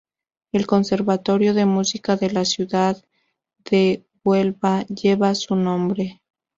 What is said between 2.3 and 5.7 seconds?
la ciudad de Huelva lleva su